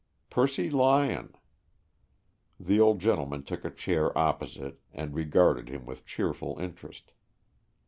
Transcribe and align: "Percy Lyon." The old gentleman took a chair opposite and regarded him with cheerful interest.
"Percy 0.31 0.71
Lyon." 0.71 1.35
The 2.59 2.79
old 2.79 2.97
gentleman 2.99 3.43
took 3.43 3.63
a 3.63 3.69
chair 3.69 4.17
opposite 4.17 4.79
and 4.91 5.13
regarded 5.13 5.69
him 5.69 5.85
with 5.85 6.07
cheerful 6.07 6.57
interest. 6.59 7.11